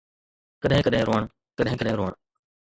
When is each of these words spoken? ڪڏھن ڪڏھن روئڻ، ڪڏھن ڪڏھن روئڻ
ڪڏھن 0.61 0.81
ڪڏھن 0.85 1.01
روئڻ، 1.07 1.23
ڪڏھن 1.57 1.75
ڪڏھن 1.79 1.95
روئڻ 1.99 2.11